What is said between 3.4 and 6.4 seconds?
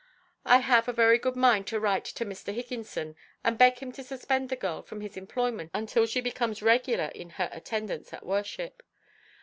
and beg him to suspend the girl from his employment until she